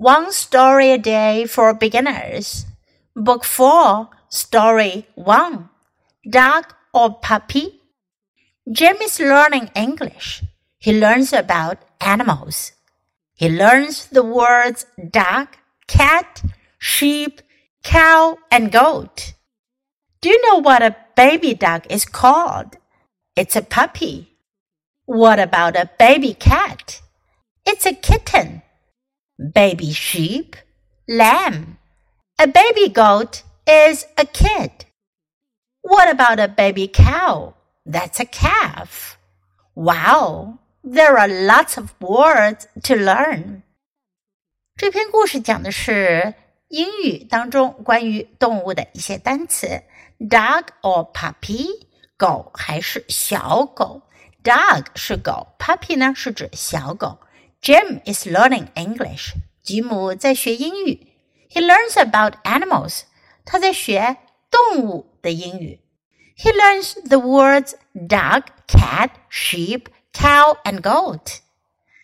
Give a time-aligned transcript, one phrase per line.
[0.00, 2.64] One Story a Day for Beginners.
[3.14, 5.68] Book 4, Story 1
[6.26, 7.82] Dog or Puppy?
[8.72, 10.42] Jim is learning English.
[10.78, 12.72] He learns about animals.
[13.34, 15.48] He learns the words dog,
[15.86, 16.44] cat,
[16.78, 17.42] sheep,
[17.82, 19.34] cow, and goat.
[20.22, 22.78] Do you know what a baby dog is called?
[23.36, 24.38] It's a puppy.
[25.04, 27.02] What about a baby cat?
[27.66, 28.62] It's a kitten
[29.39, 30.55] baby sheep,
[31.07, 31.77] lamb.
[32.37, 34.85] A baby goat is a kid.
[35.81, 37.53] What about a baby cow?
[37.85, 39.17] That's a calf.
[39.75, 43.61] Wow, there are lots of words to learn.
[44.75, 46.33] 这篇故事讲的是
[46.67, 49.83] 英语当中关于动物的一些单词，
[50.19, 51.67] dog or puppy，
[52.17, 54.01] 狗还是小狗？
[54.43, 57.19] dog 是狗，puppy 呢是指小狗。
[57.61, 59.33] Jim is learning English.
[59.63, 61.07] 吉姆在学英语。
[61.49, 63.01] He learns about animals.
[63.45, 64.17] 他在学
[64.49, 65.81] 动物的英语。
[66.37, 71.39] He learns the words dog, cat, sheep, cow, and goat.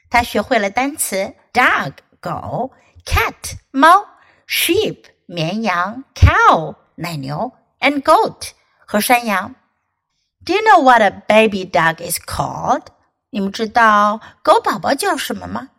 [0.09, 2.71] 他学会了单词 dog 狗，
[3.05, 4.07] cat 猫，
[4.47, 8.51] sheep 绵羊，cow 奶牛，and goat
[8.85, 9.55] 和山羊。
[10.43, 12.87] Do you know what a baby dog is called?
[13.35, 15.69] 你们知道狗宝宝叫什么吗？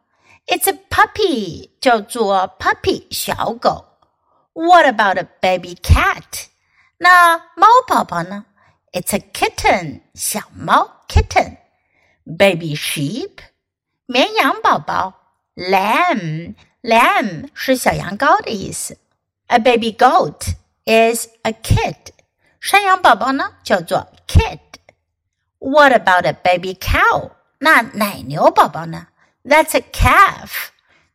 [0.47, 3.85] It's a puppy，叫做 puppy 小狗。
[4.55, 6.47] What about a baby cat？
[6.99, 8.47] 那猫宝宝呢？
[8.93, 13.39] It's a kitten，小猫 kitten。Baby sheep，
[14.07, 15.15] 绵羊宝宝。
[15.55, 18.99] Lamb，lamb 是小羊羔的意思。
[19.49, 21.97] A baby goat is a kid，
[22.61, 27.33] 山羊宝宝呢叫做 kid。What about a baby cow？
[27.59, 29.09] 那奶牛宝宝呢？
[29.45, 30.69] That's a calf，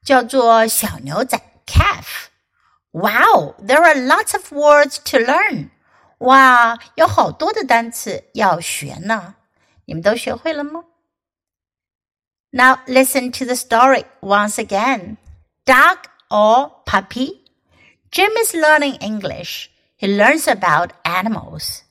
[0.04, 5.70] 叫做小牛仔 calf。Wow, there are lots of words to learn.
[6.20, 9.36] 哇，有好多的单词要学呢。
[9.86, 10.84] 你们都学会了吗？
[12.52, 15.18] Now listen to the story once again.
[15.66, 15.98] Dog
[16.30, 17.44] or puppy?
[18.10, 19.70] Jim is learning English.
[20.00, 21.82] He learns about animals.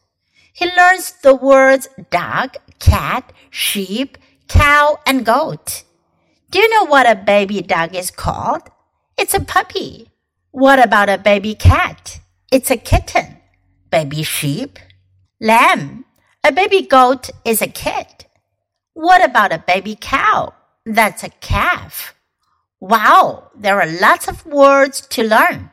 [0.55, 4.17] He learns the words dog, cat, sheep,
[4.52, 5.84] cow, and goat.
[6.50, 8.64] Do you know what a baby dog is called?
[9.18, 10.10] It's a puppy.
[10.52, 12.20] What about a baby cat?
[12.52, 13.38] It's a kitten.
[13.90, 14.78] Baby sheep?
[15.40, 16.04] Lamb.
[16.44, 18.26] A baby goat is a kid.
[18.94, 20.54] What about a baby cow?
[20.86, 22.14] That's a calf.
[22.82, 25.72] Wow, there are lots of words to learn.